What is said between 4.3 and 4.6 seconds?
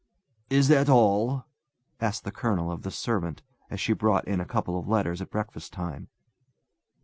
a